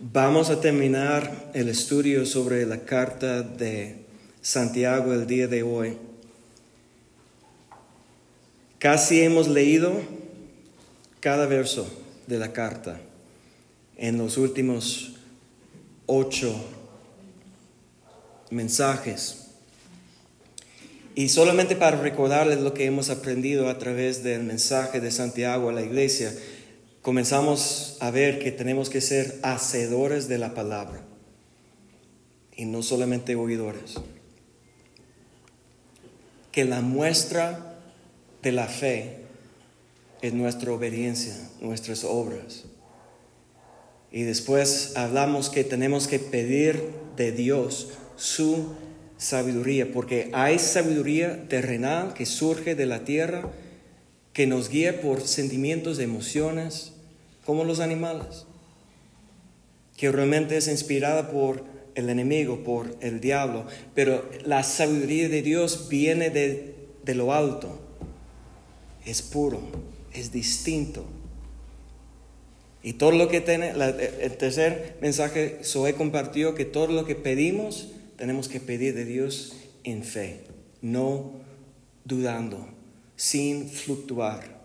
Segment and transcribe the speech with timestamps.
[0.00, 3.96] Vamos a terminar el estudio sobre la carta de
[4.40, 5.96] Santiago el día de hoy.
[8.78, 10.00] Casi hemos leído
[11.18, 11.90] cada verso
[12.28, 13.00] de la carta
[13.96, 15.16] en los últimos
[16.06, 16.54] ocho
[18.50, 19.48] mensajes.
[21.16, 25.72] Y solamente para recordarles lo que hemos aprendido a través del mensaje de Santiago a
[25.72, 26.32] la iglesia,
[27.08, 31.00] comenzamos a ver que tenemos que ser hacedores de la palabra
[32.54, 33.94] y no solamente oidores.
[36.52, 37.78] Que la muestra
[38.42, 39.20] de la fe
[40.20, 42.64] es nuestra obediencia, nuestras obras.
[44.12, 48.74] Y después hablamos que tenemos que pedir de Dios su
[49.16, 53.50] sabiduría, porque hay sabiduría terrenal que surge de la tierra,
[54.34, 56.92] que nos guía por sentimientos, emociones,
[57.48, 58.44] como los animales,
[59.96, 65.88] que realmente es inspirada por el enemigo, por el diablo, pero la sabiduría de Dios
[65.88, 66.74] viene de,
[67.06, 67.80] de lo alto,
[69.06, 69.62] es puro,
[70.12, 71.06] es distinto.
[72.82, 77.92] Y todo lo que tiene, el tercer mensaje, Zoe compartió que todo lo que pedimos,
[78.18, 80.42] tenemos que pedir de Dios en fe,
[80.82, 81.32] no
[82.04, 82.68] dudando,
[83.16, 84.57] sin fluctuar.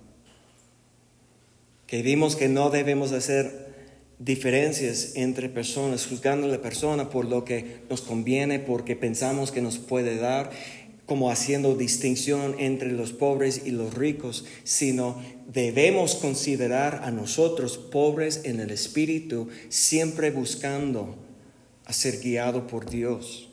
[1.88, 3.74] Que vimos que no debemos hacer
[4.20, 9.62] diferencias entre personas, juzgando a la persona por lo que nos conviene, porque pensamos que
[9.62, 10.52] nos puede dar,
[11.06, 18.42] como haciendo distinción entre los pobres y los ricos, sino debemos considerar a nosotros pobres
[18.46, 21.18] en el espíritu, siempre buscando
[21.86, 23.50] a ser guiado por Dios.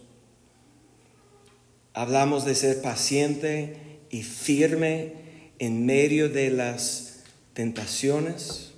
[1.92, 3.76] Hablamos de ser paciente
[4.10, 5.14] y firme
[5.58, 7.09] en medio de las
[7.52, 8.72] tentaciones,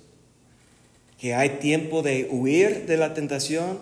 [1.17, 3.79] que hay tiempo de huir de la tentación,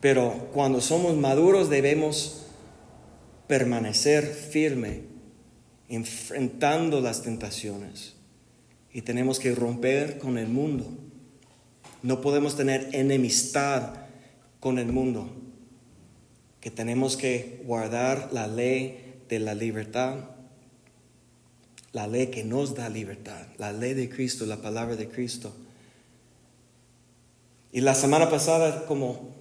[0.00, 2.46] pero cuando somos maduros debemos
[3.46, 5.02] permanecer firme,
[5.88, 8.14] enfrentando las tentaciones.
[8.92, 10.86] Y tenemos que romper con el mundo.
[12.02, 13.94] No podemos tener enemistad
[14.60, 15.30] con el mundo.
[16.60, 20.35] Que tenemos que guardar la ley de la libertad,
[21.92, 25.54] la ley que nos da libertad, la ley de Cristo, la palabra de Cristo.
[27.72, 29.34] Y la semana pasada, como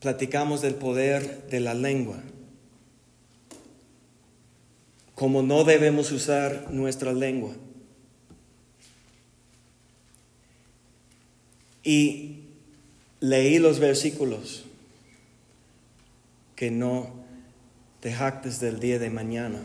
[0.00, 2.22] platicamos del poder de la lengua,
[5.14, 7.52] como no debemos usar nuestra lengua.
[11.82, 12.44] Y
[13.20, 14.64] leí los versículos
[16.54, 17.10] que no
[18.00, 19.60] te jactes del día de mañana,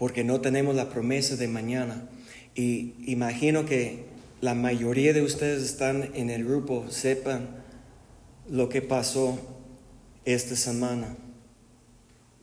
[0.00, 2.08] porque no tenemos la promesa de mañana.
[2.54, 4.06] Y imagino que
[4.40, 7.50] la mayoría de ustedes están en el grupo, sepan
[8.48, 9.38] lo que pasó
[10.24, 11.18] esta semana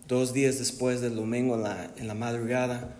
[0.08, 2.96] dos días después del domingo en la, en la madrugada,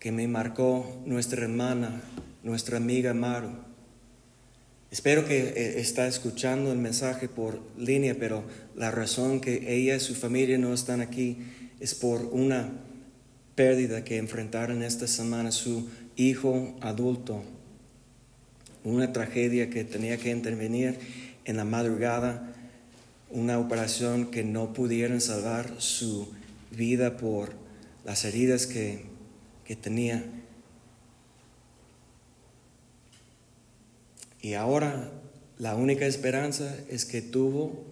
[0.00, 2.02] que me marcó nuestra hermana,
[2.42, 3.50] nuestra amiga Maru.
[4.90, 8.42] Espero que eh, está escuchando el mensaje por línea, pero
[8.74, 11.38] la razón que ella y su familia no están aquí
[11.78, 12.89] es por una
[13.60, 17.42] pérdida que enfrentaron esta semana su hijo adulto,
[18.84, 20.98] una tragedia que tenía que intervenir
[21.44, 22.54] en la madrugada
[23.28, 26.26] una operación que no pudieron salvar su
[26.70, 27.52] vida por
[28.06, 29.04] las heridas que,
[29.66, 30.24] que tenía.
[34.40, 35.10] Y ahora
[35.58, 37.84] la única esperanza es que tuvo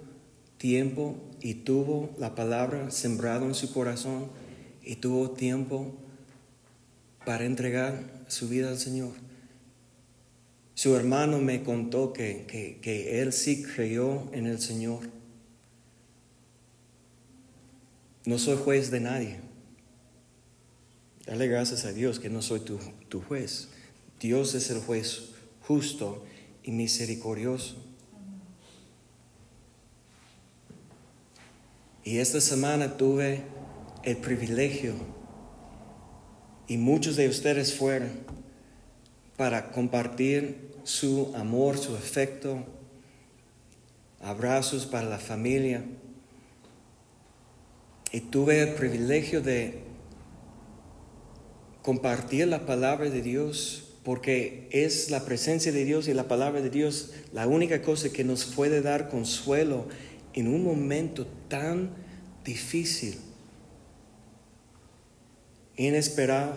[0.57, 4.48] tiempo y tuvo la palabra sembrado en su corazón
[4.89, 5.95] y tuvo tiempo
[7.25, 9.13] para entregar su vida al Señor.
[10.75, 15.17] Su hermano me contó que, que, que él sí creyó en el Señor
[18.29, 19.41] No soy juez de nadie.
[21.25, 22.79] Dale gracias a Dios que no soy tu,
[23.09, 23.69] tu juez.
[24.21, 25.31] Dios es el juez
[25.63, 26.27] justo
[26.63, 27.77] y misericordioso.
[32.05, 33.45] Y esta semana tuve
[34.09, 34.95] el privilegio,
[36.67, 38.11] y muchos de ustedes fueron,
[39.37, 42.65] para compartir su amor, su afecto,
[44.21, 45.85] abrazos para la familia.
[48.11, 49.83] Y tuve el privilegio de
[51.83, 56.71] compartir la palabra de Dios porque es la presencia de Dios y la palabra de
[56.71, 59.87] Dios la única cosa que nos puede dar consuelo
[60.33, 61.91] en un momento tan
[62.45, 63.19] difícil,
[65.79, 66.55] inesperado,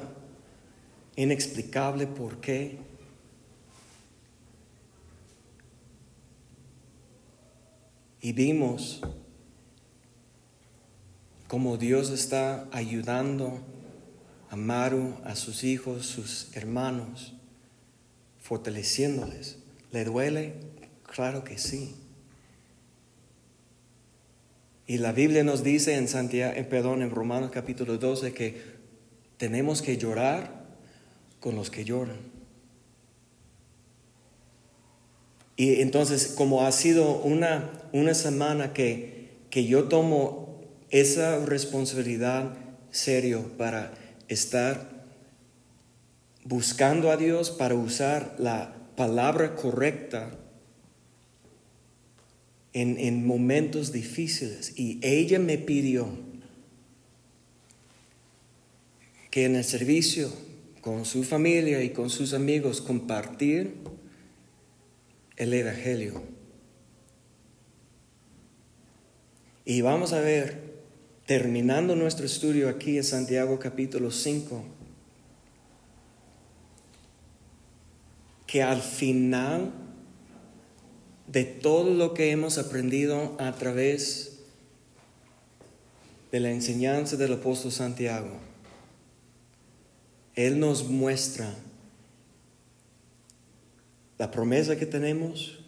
[1.16, 2.78] inexplicable por qué.
[8.20, 9.02] Y vimos
[11.48, 13.60] cómo Dios está ayudando
[14.50, 17.34] a Maru, a sus hijos, sus hermanos,
[18.42, 19.60] fortaleciéndoles.
[19.92, 20.56] ¿Le duele?
[21.04, 21.96] Claro que sí.
[24.88, 28.71] Y la Biblia nos dice en Santiago, eh, perdón, en Romanos capítulo 12 que
[29.42, 30.68] tenemos que llorar
[31.40, 32.20] con los que lloran.
[35.58, 40.62] Y entonces, como ha sido una, una semana que, que yo tomo
[40.92, 42.54] esa responsabilidad
[42.92, 43.96] serio para
[44.28, 45.08] estar
[46.44, 50.38] buscando a Dios, para usar la palabra correcta
[52.74, 54.74] en, momentos difíciles.
[54.78, 56.30] Y ella me pidió
[59.32, 60.30] que en el servicio
[60.82, 63.76] con su familia y con sus amigos compartir
[65.38, 66.22] el Evangelio.
[69.64, 70.74] Y vamos a ver,
[71.26, 74.66] terminando nuestro estudio aquí en Santiago capítulo 5,
[78.48, 79.72] que al final
[81.28, 84.40] de todo lo que hemos aprendido a través
[86.34, 88.51] de la enseñanza del apóstol Santiago.
[90.36, 91.54] Él nos muestra
[94.18, 95.60] la promesa que tenemos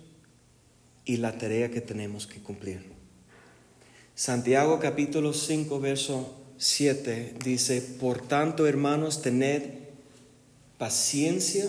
[1.05, 2.91] y la tarea que tenemos que cumplir.
[4.15, 9.63] Santiago capítulo 5, verso 7 dice, por tanto hermanos, tened
[10.77, 11.67] paciencia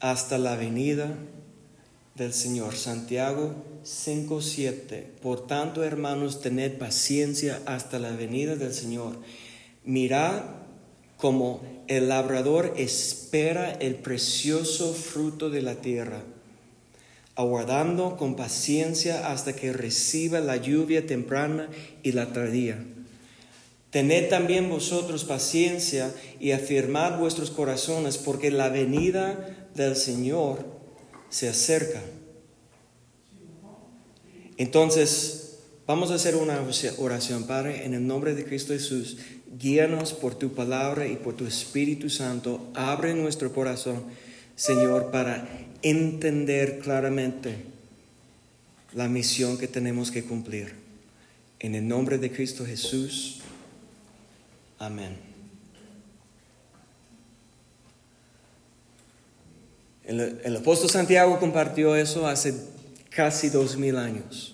[0.00, 1.16] hasta la venida
[2.14, 2.76] del Señor.
[2.76, 3.54] Santiago
[3.84, 5.04] 5:7.
[5.22, 9.16] Por tanto, hermanos, tened paciencia hasta la venida del Señor.
[9.84, 10.42] Mirad
[11.16, 16.22] como el labrador espera el precioso fruto de la tierra,
[17.34, 21.68] aguardando con paciencia hasta que reciba la lluvia temprana
[22.02, 22.82] y la tardía.
[23.90, 30.66] Tened también vosotros paciencia y afirmad vuestros corazones, porque la venida del Señor
[31.28, 32.02] se acerca.
[34.56, 36.60] Entonces, vamos a hacer una
[36.98, 39.16] oración, Padre, en el nombre de Cristo Jesús.
[39.58, 42.70] Guíanos por tu palabra y por tu Espíritu Santo.
[42.74, 44.04] Abre nuestro corazón,
[44.56, 45.46] Señor, para
[45.82, 47.56] entender claramente
[48.94, 50.74] la misión que tenemos que cumplir.
[51.60, 53.40] En el nombre de Cristo Jesús.
[54.78, 55.34] Amén.
[60.04, 62.54] El, apóstol Santiago compartió eso hace
[63.08, 64.53] casi dos mil años,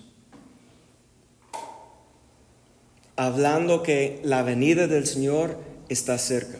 [3.20, 5.58] hablando que la venida del Señor
[5.90, 6.56] está cerca.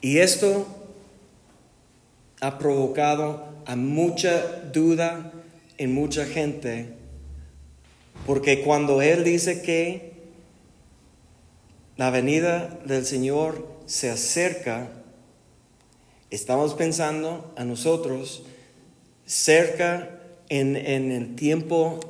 [0.00, 0.64] Y esto
[2.40, 5.32] ha provocado a mucha duda
[5.76, 6.94] en mucha gente,
[8.26, 10.12] porque cuando Él dice que
[11.96, 14.88] la venida del Señor se acerca,
[16.30, 18.44] estamos pensando a nosotros
[19.26, 20.20] cerca
[20.60, 22.00] en, el tiempo,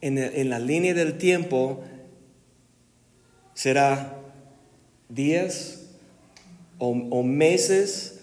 [0.00, 1.82] en, la línea del tiempo,
[3.54, 4.18] será
[5.08, 5.82] días
[6.78, 8.20] o, o meses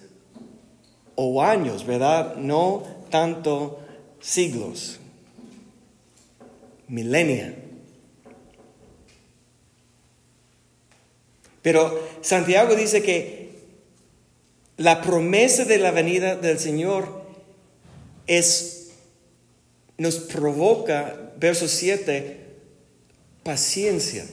[1.15, 2.36] o años, ¿verdad?
[2.38, 3.79] No tanto
[4.19, 5.00] siglos,
[6.88, 7.55] milenia.
[11.62, 13.51] Pero Santiago dice que
[14.77, 17.21] la promesa de la venida del Señor
[18.25, 18.80] es,
[20.01, 22.38] nos provoca, verso 7,
[23.43, 24.25] paciencia.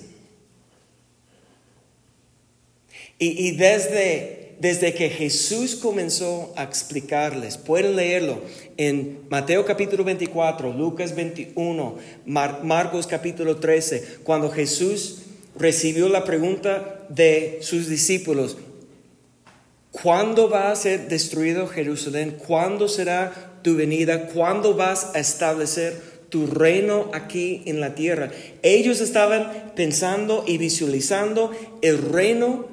[3.18, 8.40] Y, desde, desde que Jesús comenzó a explicarles, pueden leerlo
[8.78, 15.18] en Mateo capítulo 24, Lucas 21, Marcos capítulo 13, cuando Jesús
[15.54, 18.56] recibió la pregunta de sus discípulos,
[19.90, 22.38] ¿cuándo va a ser destruido Jerusalén?
[22.46, 24.28] ¿Cuándo será tu venida?
[24.28, 28.30] ¿Cuándo vas a establecer tu reino aquí en la tierra?
[28.62, 32.66] Ellos estaban pensando y visualizando el reino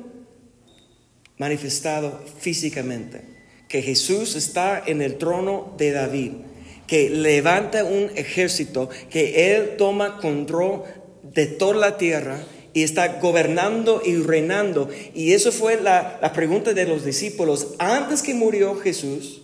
[1.37, 3.23] manifestado físicamente,
[3.67, 6.31] que Jesús está en el trono de David,
[6.87, 10.83] que levanta un ejército, que Él toma control
[11.23, 12.39] de toda la tierra
[12.73, 14.87] y está gobernando y reinando.
[15.13, 17.73] Y eso fue la, pregunta de los discípulos.
[17.79, 19.41] Antes que murió Jesús,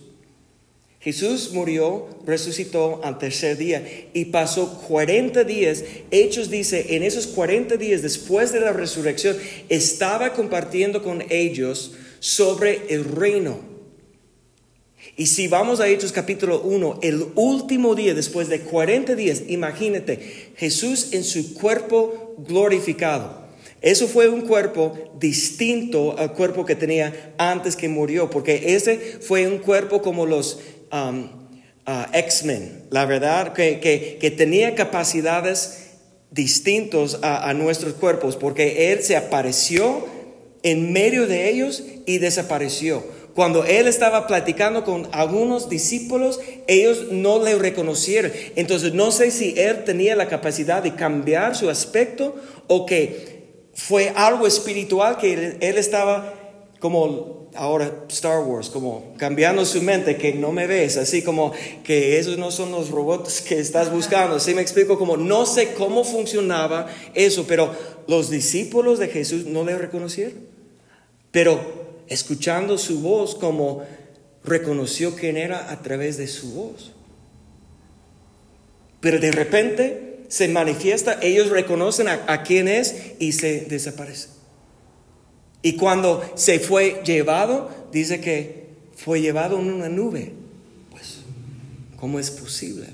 [1.02, 5.82] Jesús murió, resucitó al tercer día y pasó 40 días.
[6.12, 9.36] Hechos dice, en esos 40 días después de la resurrección,
[9.68, 13.58] estaba compartiendo con ellos sobre el reino.
[15.16, 20.52] Y si vamos a Hechos capítulo 1, el último día, después de 40 días, imagínate,
[20.56, 23.42] Jesús en su cuerpo glorificado.
[23.80, 29.48] Eso fue un cuerpo distinto al cuerpo que tenía antes que murió, porque ese fue
[29.48, 30.60] un cuerpo como los
[30.92, 31.24] um,
[31.86, 35.88] uh, X-Men, la verdad, que, que, tenía capacidades
[36.30, 40.06] distintos a, a nuestros cuerpos, porque Él se apareció
[40.62, 43.04] en medio de ellos y desapareció.
[43.34, 48.30] Cuando él estaba platicando con algunos discípulos, ellos no le reconocieron.
[48.56, 52.36] Entonces no sé si él tenía la capacidad de cambiar su aspecto
[52.68, 56.34] o que fue algo espiritual que él, estaba
[56.82, 61.52] como ahora Star Wars, como cambiando su mente, que no me ves, así como
[61.84, 64.34] que esos no son los robots que estás buscando.
[64.34, 67.72] Así me explico, como no sé cómo funcionaba eso, pero
[68.08, 70.34] los discípulos de Jesús no le reconocieron.
[71.30, 71.60] Pero
[72.08, 73.84] escuchando su voz como
[74.42, 76.90] reconoció quién era a través de su voz.
[78.98, 84.31] Pero de repente se manifiesta, ellos reconocen a, quién es y se desaparece.
[85.62, 88.66] Y cuando se fue llevado, dice que
[88.96, 90.32] fue llevado en una nube.
[90.90, 91.20] Pues,
[91.96, 92.88] ¿cómo es posible?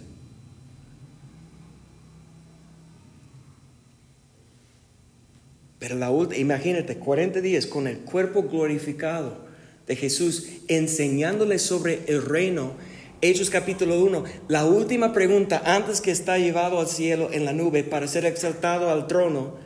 [5.78, 9.38] Pero la última, imagínate, 40 días con el cuerpo glorificado
[9.86, 12.72] de Jesús, enseñándole sobre el reino.
[13.20, 17.82] Hechos capítulo 1, la última pregunta antes que está llevado al cielo en la nube
[17.82, 19.56] para ser exaltado al trono,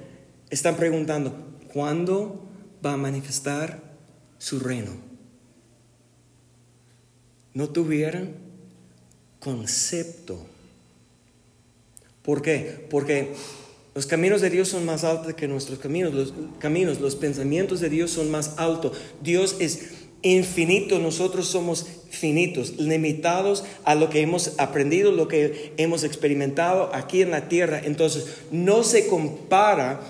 [0.49, 1.35] están preguntando,
[1.71, 2.52] ¿cuándo
[2.85, 3.83] va a manifestar
[4.39, 4.93] su reino?
[7.55, 8.35] No tuvieran
[9.41, 10.47] concepto.
[12.23, 12.87] ¿Por qué?
[12.89, 13.35] Porque
[13.95, 16.15] los caminos de Dios son más altos que nuestros caminos.
[16.15, 18.97] Los caminos, los pensamientos de Dios son más altos.
[19.23, 19.91] Dios es
[20.23, 27.23] infinito, nosotros somos finitos, limitados a lo que hemos aprendido, lo que hemos experimentado aquí
[27.23, 27.81] en la tierra.
[27.85, 30.01] Entonces, no se compara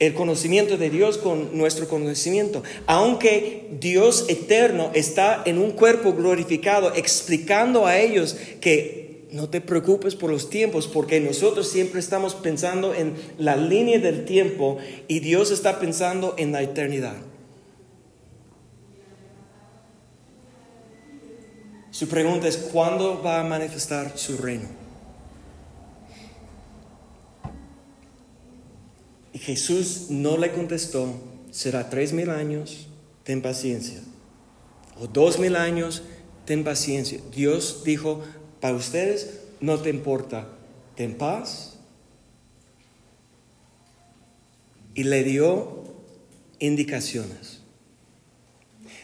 [0.00, 2.62] el conocimiento de Dios con nuestro conocimiento.
[2.86, 10.16] Aunque Dios eterno está en un cuerpo glorificado, explicando a ellos que no te preocupes
[10.16, 15.50] por los tiempos, porque nosotros siempre estamos pensando en la línea del tiempo y Dios
[15.50, 17.16] está pensando en la eternidad.
[21.90, 24.79] Su pregunta es, ¿cuándo va a manifestar su reino?
[29.32, 31.14] Y Jesús no le contestó,
[31.50, 32.88] será tres mil años,
[33.24, 34.00] ten paciencia.
[35.00, 36.02] O dos mil años,
[36.44, 37.20] ten paciencia.
[37.34, 38.22] Dios dijo,
[38.60, 40.48] para ustedes no te importa,
[40.96, 41.78] ten paz.
[44.94, 45.84] Y le dio
[46.58, 47.60] indicaciones.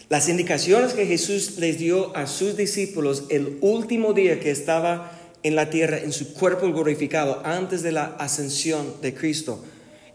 [0.08, 5.56] Las indicaciones que Jesús les dio a sus discípulos el último día que estaba en
[5.56, 9.64] la tierra, en su cuerpo glorificado, antes de la ascensión de Cristo.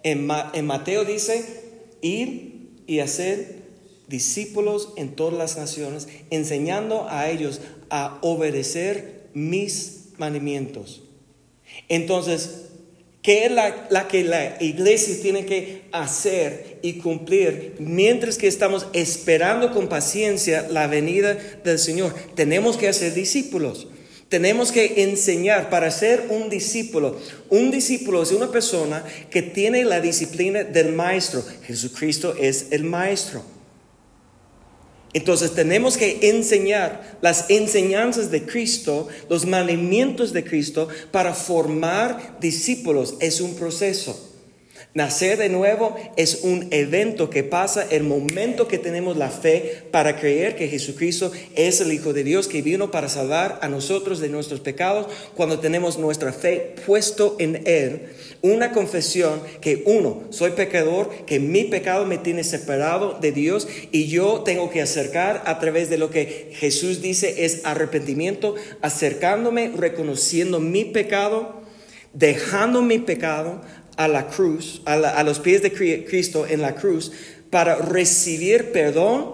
[0.03, 0.25] En,
[0.65, 1.43] Mateo dice,
[2.01, 3.61] ir y hacer
[4.07, 11.03] discípulos en todas las naciones, enseñando a ellos a obedecer mis mandamientos.
[11.87, 12.63] Entonces,
[13.21, 19.71] ¿qué es la, que la iglesia tiene que hacer y cumplir mientras que estamos esperando
[19.71, 22.13] con paciencia la venida del Señor?
[22.35, 23.87] Tenemos que hacer discípulos.
[24.31, 27.17] Tenemos que enseñar para ser un discípulo.
[27.49, 31.43] Un discípulo es una persona que tiene la disciplina del maestro.
[31.65, 33.43] Jesucristo es el maestro.
[35.11, 43.15] Entonces tenemos que enseñar las enseñanzas de Cristo, los mandamientos de Cristo para formar discípulos.
[43.19, 44.30] Es un proceso.
[44.93, 50.19] Nacer de nuevo es un evento que pasa el momento que tenemos la fe para
[50.19, 54.27] creer que Jesucristo es el Hijo de Dios que vino para salvar a nosotros de
[54.27, 58.09] nuestros pecados, cuando tenemos nuestra fe puesto en Él.
[58.41, 64.07] Una confesión que uno, soy pecador, que mi pecado me tiene separado de Dios y
[64.07, 70.59] yo tengo que acercar a través de lo que Jesús dice es arrepentimiento, acercándome, reconociendo
[70.59, 71.61] mi pecado,
[72.13, 73.61] dejando mi pecado,
[73.97, 77.11] a la cruz, a, los pies de Cristo en la cruz,
[77.49, 79.33] para recibir perdón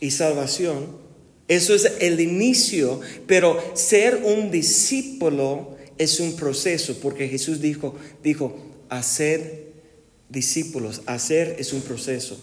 [0.00, 1.04] y salvación.
[1.48, 8.56] Eso es el inicio, pero ser un discípulo es un proceso, porque Jesús dijo, dijo,
[8.88, 9.72] hacer
[10.28, 12.38] discípulos, hacer es un proceso.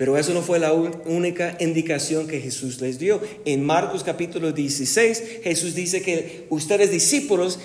[0.00, 3.20] Pero eso no fue la única indicación que Jesús les dio.
[3.44, 7.58] En Marcos capítulo 16, Jesús dice que ustedes discípulos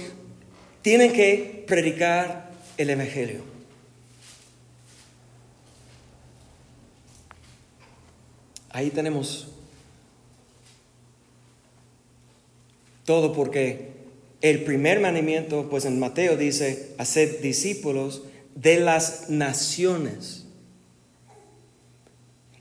[0.85, 3.39] tienen que predicar el Evangelio.
[8.69, 9.47] Ahí tenemos
[13.03, 13.93] todo porque
[14.41, 18.21] el primer mandamiento, pues en Mateo dice, hacer discípulos
[18.53, 20.45] de las naciones.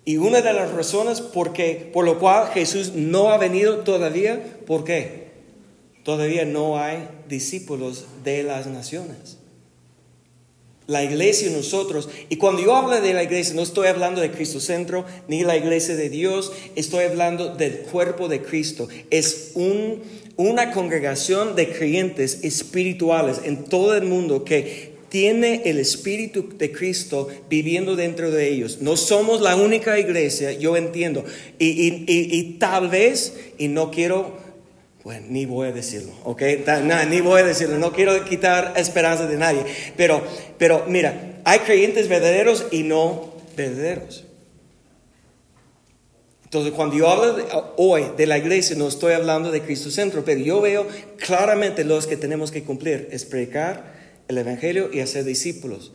[0.07, 5.25] Y una de las razones por lo cual Jesús no ha venido todavía, ¿por qué?
[6.05, 9.39] Todavía no hay discípulos de las naciones.
[10.87, 14.31] La iglesia y nosotros, y cuando yo hablo de la iglesia, no estoy hablando de
[14.31, 18.89] Cristo Centro ni la iglesia de Dios, estoy hablando del cuerpo de Cristo.
[19.09, 20.03] Es un,
[20.37, 27.29] una congregación de creyentes espirituales en todo el mundo que tiene el Espíritu de Cristo
[27.49, 28.79] viviendo dentro de ellos.
[28.83, 31.25] No somos la única iglesia, yo entiendo.
[31.59, 34.44] Y, y tal vez, y no quiero
[35.05, 36.43] bueno, ni voy a decirlo, ¿ok?
[37.09, 39.63] ni voy a decirlo, no quiero quitar esperanza de nadie.
[39.99, 40.23] Pero,
[40.57, 44.25] pero mira, hay creyentes verdaderos y no verdaderos.
[46.45, 47.37] Entonces, cuando yo hablo
[47.77, 50.87] hoy de la iglesia, no estoy hablando de Cristo Centro, pero yo veo
[51.19, 53.93] claramente los que tenemos que cumplir, es predicar
[54.29, 55.93] el Evangelio y hacer discípulos.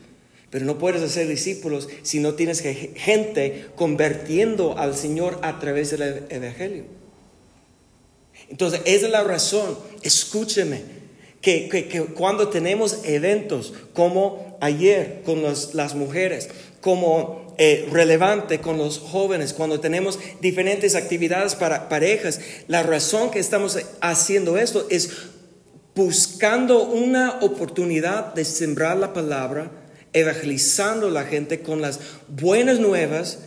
[0.52, 6.26] Pero no puedes hacer discípulos si no tienes gente convirtiendo al Señor a través del
[6.30, 6.99] Evangelio.
[8.50, 11.00] Entonces, esa es la razón, escúcheme,
[11.42, 16.50] que, cuando tenemos eventos como ayer con las mujeres,
[16.82, 23.40] como eh, relevante con los jóvenes, cuando tenemos diferentes actividades para parejas, la razón que
[23.40, 25.10] estamos haciendo esto es
[25.96, 29.72] buscando una oportunidad de sembrar la palabra,
[30.14, 33.40] evangelizando a la gente con las buenas nuevas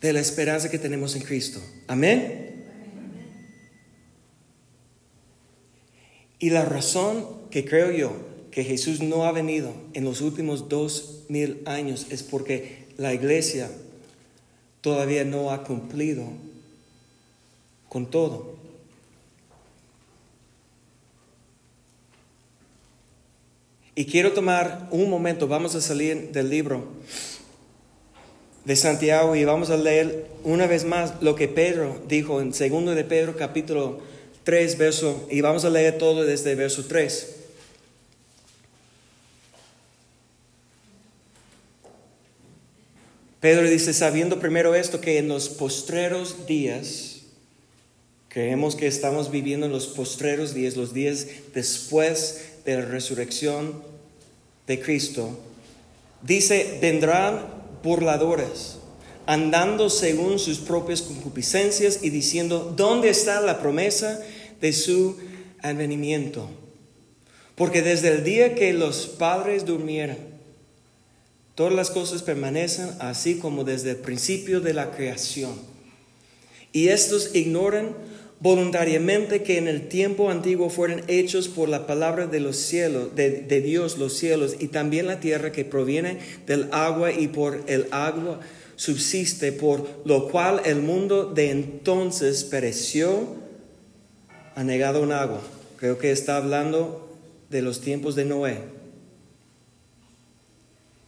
[0.00, 1.60] de la esperanza que tenemos en Cristo.
[1.88, 2.55] Amén.
[6.38, 8.12] Y la razón que creo yo
[8.50, 13.70] que Jesús no ha venido en los últimos dos mil años es porque la iglesia
[14.80, 16.24] todavía no ha cumplido
[17.88, 18.56] con todo.
[23.94, 26.86] Y quiero tomar un momento, vamos a salir del libro
[28.66, 32.94] de Santiago y vamos a leer una vez más lo que Pedro dijo en segundo
[32.94, 34.00] de Pedro capítulo
[34.46, 37.34] 3, verso, y vamos a leer todo desde verso 3.
[43.40, 47.22] Pedro dice, sabiendo primero esto, que en los postreros días,
[48.28, 53.82] creemos que estamos viviendo en los postreros días, los días después de la resurrección
[54.68, 55.36] de Cristo,
[56.22, 57.48] dice, vendrán
[57.82, 58.76] burladores,
[59.26, 64.24] andando según sus propias concupiscencias y diciendo, ¿dónde está la promesa?
[64.60, 65.16] De su
[65.62, 66.48] advenimiento.
[67.54, 70.18] Porque desde el día que los padres durmieran,
[71.54, 75.54] todas las cosas permanecen así como desde el principio de la creación.
[76.72, 77.96] Y estos ignoran
[78.40, 83.30] voluntariamente que en el tiempo antiguo fueron hechos por la palabra de los cielos, de,
[83.30, 87.86] de, Dios los cielos y también la tierra que proviene del agua y por el
[87.92, 88.40] agua
[88.76, 93.45] subsiste, por lo cual el mundo de entonces pereció
[94.64, 95.40] negado un agua.
[95.76, 97.06] Creo que está hablando
[97.50, 98.58] de los tiempos de Noé.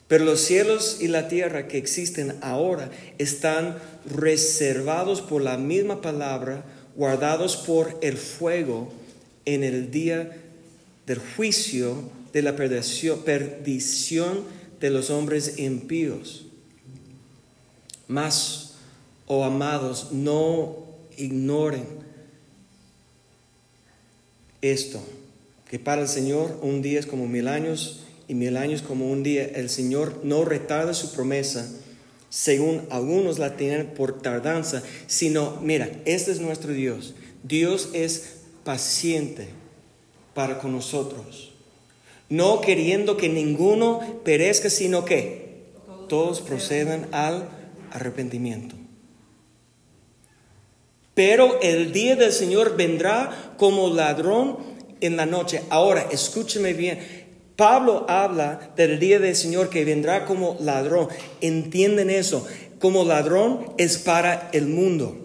[0.06, 6.64] Pero los cielos y la tierra que existen ahora están reservados por la misma palabra,
[6.96, 8.90] guardados por el fuego
[9.44, 10.36] en el día
[11.06, 14.44] del juicio de la perdición, perdición
[14.80, 16.46] de los hombres impíos.
[18.06, 18.74] Mas,
[19.26, 22.07] oh amados, no ignoren
[24.62, 25.00] esto,
[25.70, 29.22] que para el Señor un día es como mil años y mil años como un
[29.22, 29.44] día.
[29.44, 31.70] El Señor no retarda su promesa,
[32.30, 37.14] según algunos la tienen por tardanza, sino, mira, este es nuestro Dios.
[37.42, 39.48] Dios es paciente
[40.34, 41.52] para con nosotros,
[42.28, 45.48] no queriendo que ninguno perezca, sino que
[46.08, 47.48] todos procedan al
[47.90, 48.76] arrepentimiento.
[51.18, 54.58] Pero el día del Señor vendrá como ladrón
[55.00, 55.62] en la noche.
[55.68, 57.00] Ahora, escúcheme bien.
[57.56, 61.08] Pablo habla del día del Señor que vendrá como ladrón.
[61.40, 62.46] ¿Entienden eso?
[62.78, 65.18] Como ladrón es para el mundo.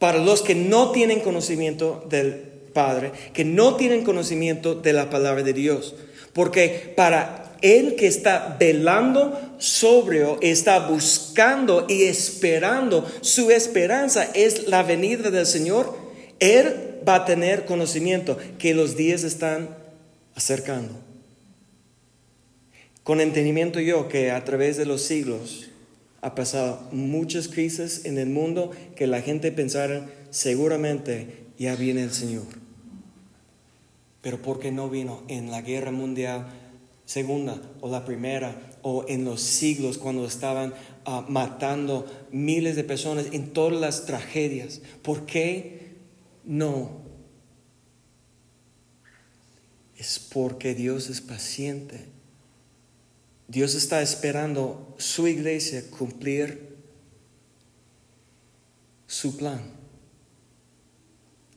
[0.00, 2.34] Para los que no tienen conocimiento del
[2.74, 5.94] Padre, que no tienen conocimiento de la palabra de Dios.
[6.32, 14.82] Porque para el que está velando sobrio, está buscando y esperando, su esperanza es la
[14.82, 15.96] venida del Señor,
[16.40, 19.70] Él va a tener conocimiento que los días están
[20.34, 20.94] acercando.
[23.04, 25.68] Con entendimiento yo que a través de los siglos
[26.20, 32.12] ha pasado muchas crisis en el mundo que la gente pensara seguramente ya viene el
[32.12, 32.44] Señor.
[34.20, 36.46] Pero ¿por qué no vino en la guerra mundial
[37.04, 43.26] segunda o la primera o en los siglos cuando estaban ah, matando miles de personas
[43.32, 44.80] en todas las tragedias?
[45.02, 45.96] ¿Por qué
[46.44, 47.02] no?
[49.96, 52.12] Es porque Dios es paciente
[53.52, 56.74] Dios está esperando su iglesia cumplir
[59.06, 59.60] su plan,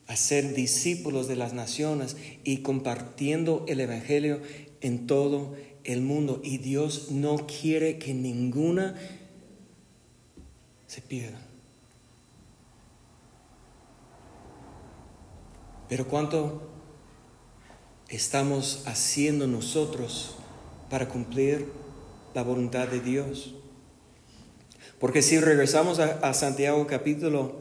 [0.05, 4.41] hacer discípulos de las naciones y compartiendo el Evangelio
[4.85, 6.41] en todo el mundo.
[6.43, 8.95] Y Dios no quiere que ninguna
[10.87, 11.41] se pierda.
[15.89, 16.69] Pero ¿cuánto
[18.09, 20.35] estamos haciendo nosotros
[20.89, 21.71] para cumplir
[22.33, 23.55] la voluntad de Dios.
[24.99, 27.59] Porque si regresamos a, Santiago capítulo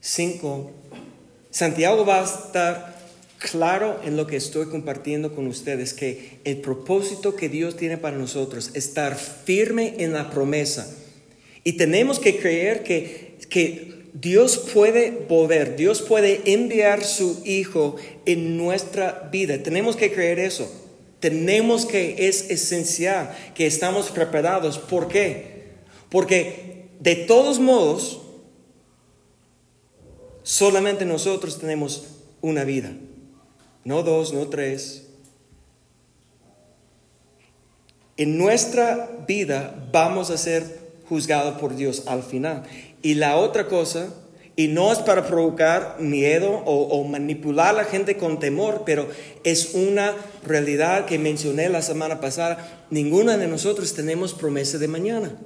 [0.00, 0.70] 5,
[1.50, 2.93] Santiago va a estar
[3.50, 8.16] claro en lo que estoy compartiendo con ustedes, que el propósito que Dios tiene para
[8.16, 10.90] nosotros, es estar firme en la promesa.
[11.62, 18.56] Y tenemos que creer que, que Dios puede volver, Dios puede enviar su Hijo en
[18.56, 19.62] nuestra vida.
[19.62, 20.70] Tenemos que creer eso.
[21.20, 24.78] Tenemos que, es esencial que estamos preparados.
[24.78, 25.64] ¿Por qué?
[26.10, 28.20] Porque de todos modos,
[30.42, 32.06] solamente nosotros tenemos
[32.40, 32.92] una vida.
[33.84, 35.06] No dos, no tres.
[38.16, 42.62] En nuestra vida vamos a ser juzgados por Dios al final.
[43.02, 44.08] Y la otra cosa
[44.56, 49.08] y no es para provocar miedo o, manipular a la gente con temor, pero
[49.42, 52.86] es una realidad que mencioné la semana pasada.
[52.90, 55.36] Ninguna de nosotros tenemos promesa de mañana.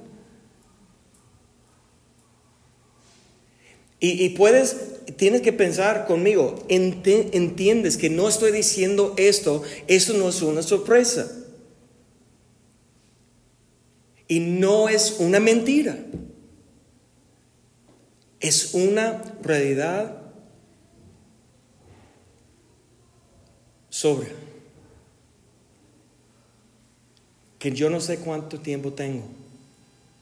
[4.01, 10.41] Y, puedes, tienes que pensar conmigo, entiendes que no estoy diciendo esto, esto no es
[10.41, 11.31] una sorpresa.
[14.27, 15.97] Y no es una mentira
[18.39, 20.21] es una realidad
[23.89, 24.31] sobre
[27.57, 29.25] que yo no sé cuánto tiempo tengo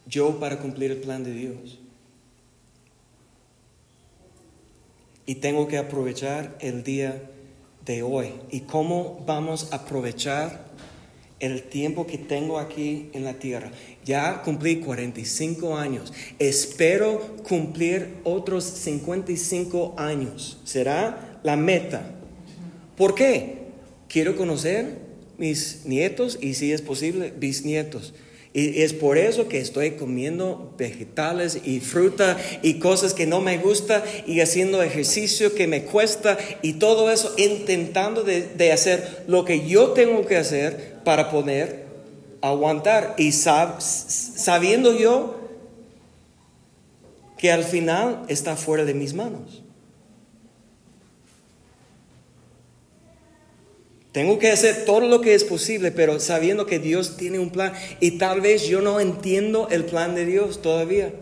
[0.07, 1.79] yo para cumplir el plan de Dios.
[5.27, 7.21] Y tengo que aprovechar el día
[7.85, 8.31] de hoy.
[8.49, 10.65] ¿Y cómo vamos a aprovechar
[11.39, 13.71] el tiempo que tengo aquí en la tierra?
[14.05, 16.13] Ya cumplí 45 años.
[16.39, 20.59] Espero cumplir otros 55 años.
[20.63, 22.09] Será la meta.
[22.95, 23.67] ¿Por qué?
[24.07, 24.97] Quiero conocer
[25.37, 28.13] mis nietos y si es posible bisnietos.
[28.57, 33.59] Y es por eso que estoy comiendo vegetales y fruta y cosas que no me
[33.59, 39.67] gusta y haciendo ejercicio que me cuesta y todo eso intentando de, hacer lo que
[39.67, 41.85] yo tengo que hacer para poder
[42.41, 45.39] aguantar y sabiendo yo
[47.37, 49.66] que al final está fuera de mis manos.
[54.17, 57.73] Tengo que hacer todo lo que es posible, pero sabiendo que Dios tiene un plan
[57.99, 61.13] y tal vez yo no entiendo el plan de Dios todavía.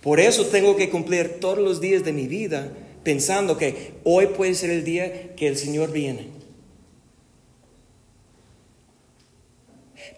[0.00, 4.54] Por eso tengo que cumplir todos los días de mi vida pensando que hoy puede
[4.54, 6.28] ser el día que el Señor viene.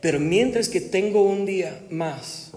[0.00, 2.52] Pero mientras que tengo un día más,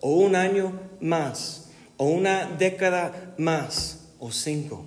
[0.00, 4.84] o un año más, o una década más, o cinco,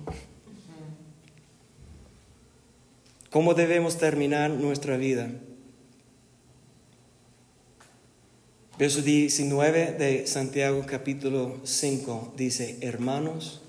[3.30, 5.28] ¿cómo debemos terminar nuestra vida?
[8.78, 13.60] Verso 19 de Santiago capítulo 5 dice, hermanos,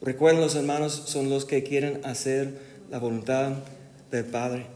[0.00, 2.58] recuerden los hermanos son los que quieren hacer
[2.90, 3.52] la voluntad
[4.10, 4.66] del Padre.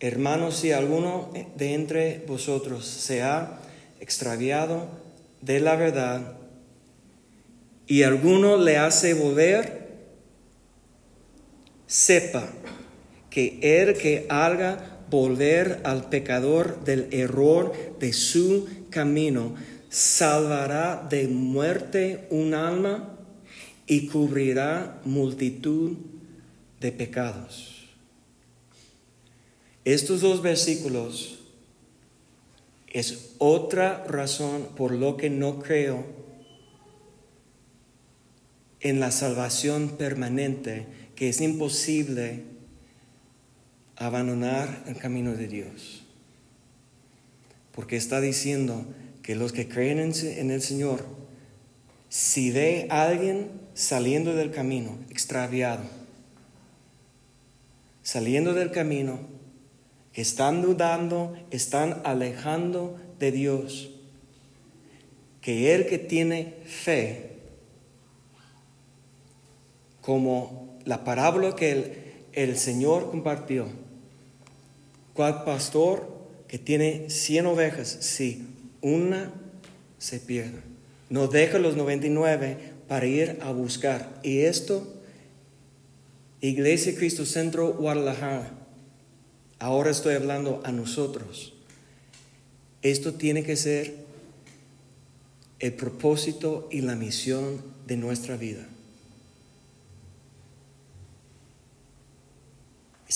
[0.00, 3.60] Hermanos, si alguno de entre vosotros se ha
[4.00, 4.88] extraviado
[5.40, 6.39] de la verdad
[7.90, 9.88] y alguno le hace volver,
[11.88, 12.48] sepa
[13.30, 19.56] que el que haga volver al pecador del error de su camino,
[19.88, 23.18] salvará de muerte un alma
[23.88, 25.96] y cubrirá multitud
[26.78, 27.88] de pecados.
[29.84, 31.40] Estos dos versículos
[32.86, 36.19] es otra razón por lo que no creo
[38.80, 42.44] en la salvación permanente, que es imposible
[43.96, 46.06] abandonar el camino de Dios.
[47.72, 48.84] porque está diciendo
[49.22, 51.04] que los que creen en el Señor,
[52.08, 55.84] si ve a alguien saliendo del camino, extraviado,
[58.02, 59.20] saliendo del camino,
[60.12, 63.90] que están dudando, están alejando de Dios,
[65.40, 67.29] que el que tiene fe,
[70.10, 73.68] como la parábola que el, Señor compartió,
[75.14, 76.04] cual pastor
[76.48, 78.44] que tiene 100 ovejas, si
[78.80, 79.32] una
[79.98, 80.62] se pierde,
[81.10, 84.18] no deja los 99 para ir a buscar.
[84.24, 85.00] Y esto,
[86.40, 88.50] Iglesia Cristo Centro Guadalajara,
[89.60, 91.52] ahora estoy hablando a nosotros.
[92.82, 93.94] Esto tiene que ser
[95.60, 98.66] el propósito y la misión de nuestra vida.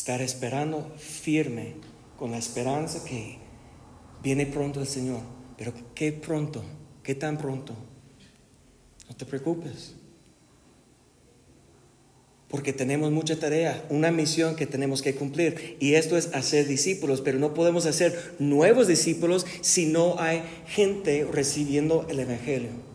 [0.04, 1.76] Estar esperando firme
[2.18, 3.38] con la esperanza que
[4.22, 5.20] viene pronto el Señor.
[5.56, 6.62] Pero ¿qué pronto?
[7.02, 7.74] ¿Qué tan pronto?
[9.08, 9.94] No te preocupes.
[12.48, 15.78] Porque tenemos mucha tarea, una misión que tenemos que cumplir.
[15.80, 21.26] Y esto es hacer discípulos, pero no podemos hacer nuevos discípulos si no hay gente
[21.32, 22.93] recibiendo el Evangelio.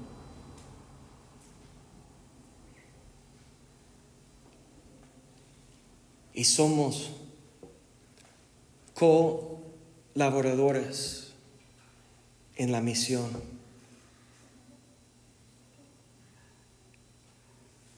[6.39, 7.11] Y somos
[8.93, 11.33] colaboradores
[12.55, 13.29] en la misión.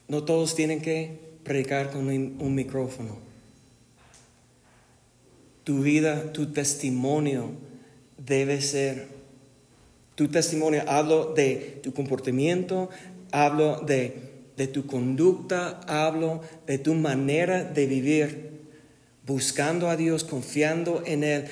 [0.08, 3.16] No todos tienen que predicar con un, micrófono.
[5.62, 7.52] Tu vida, tu testimonio
[8.18, 9.06] debe ser,
[10.16, 12.90] tu testimonio, hablo de tu comportamiento,
[13.30, 18.52] hablo de, de tu conducta, hablo de tu manera de vivir
[19.26, 21.44] buscando a Dios, confiando en Él,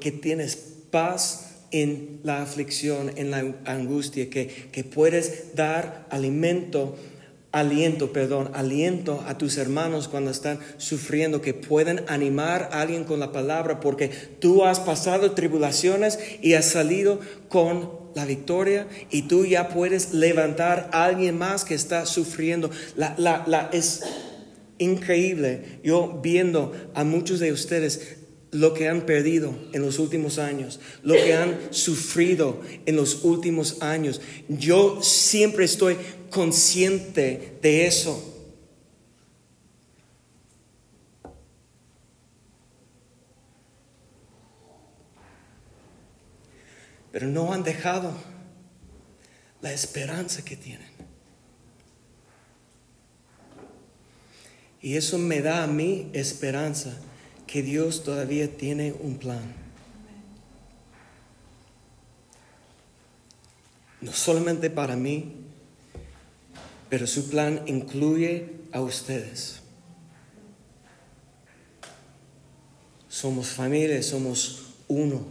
[0.00, 0.56] que tienes
[0.90, 6.96] paz en la aflicción, en la angustia, que, que puedes dar alimento,
[7.58, 13.18] aliento, perdón, aliento a tus hermanos cuando están sufriendo, que pueden animar a alguien con
[13.18, 14.08] la palabra, porque
[14.40, 20.90] tú has pasado tribulaciones y has salido con la victoria y tú ya puedes levantar
[20.92, 22.70] a alguien más que está sufriendo.
[22.94, 24.02] La, la, la, es,
[24.78, 28.18] increíble yo viendo a muchos de ustedes
[28.52, 33.82] lo que han perdido en los últimos años, lo que han sufrido en los últimos
[33.82, 34.20] años.
[34.48, 35.96] Yo siempre estoy
[36.30, 38.32] consciente de eso.
[47.12, 48.12] Pero no han dejado
[49.62, 50.90] la esperanza que tienen.
[54.82, 56.96] Y eso me da a mí esperanza
[57.46, 59.54] que Dios todavía tiene un plan.
[64.00, 65.45] No solamente para mí,
[66.88, 69.60] pero su plan incluye a ustedes.
[73.08, 75.26] Somos familia, somos uno.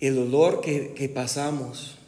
[0.00, 1.98] El dolor que, que pasamos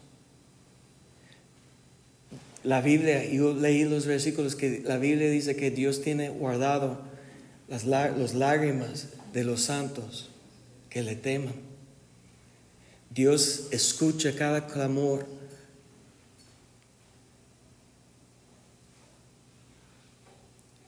[2.62, 7.00] la Biblia, yo leí los versículos que la Biblia dice que Dios tiene guardado
[7.68, 10.28] las, lágrimas de los santos
[10.90, 11.54] que le teman.
[13.08, 15.26] Dios escucha cada clamor.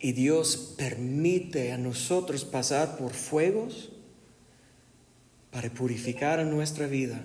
[0.03, 3.89] Y Dios permite a nosotros pasar por fuegos
[5.51, 7.23] para purificar a nuestra vida,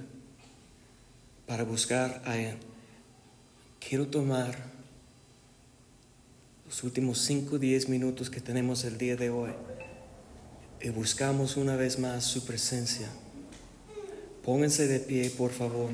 [1.45, 2.57] para buscar a Él
[3.87, 4.53] quiero tomar
[6.65, 9.51] los últimos 5 o 10 minutos que tenemos el día de hoy
[10.81, 13.07] y buscamos una vez más su presencia.
[14.43, 15.91] Pónganse de pie, por favor.